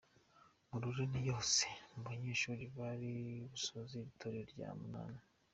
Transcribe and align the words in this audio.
Morale 0.69 1.03
ni 1.11 1.21
yose 1.29 1.65
ku 1.89 1.97
banyeshuri 2.05 2.63
bari 2.77 3.11
busoze 3.51 3.91
iri 3.99 4.13
torero 4.21 4.47
rya 4.53 4.69
munani. 4.79 5.21